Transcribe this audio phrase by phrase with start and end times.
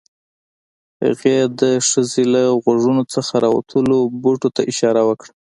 [1.03, 5.31] هغې د ښځې له غوږونو څخه راوتلو بوټو ته اشاره وکړه